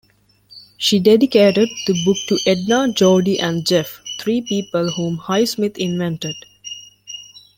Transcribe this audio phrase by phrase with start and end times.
[0.79, 6.35] She dedicated the book to "Edna, Jordy and Jeff"-three people whom Highsmith invented.